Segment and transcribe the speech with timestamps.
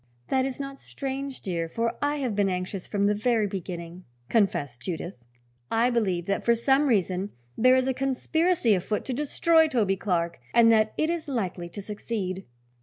[0.29, 4.81] "That is not strange, dear, for I have been anxious from the very beginning," confessed
[4.81, 5.13] Judith.
[5.69, 10.39] "I believe that for some reason there is a conspiracy afoot to destroy Toby Clark,
[10.55, 12.47] and that it is likely to succeed."